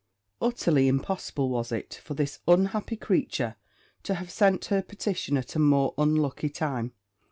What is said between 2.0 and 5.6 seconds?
for this unhappy creature to have sent her petition at a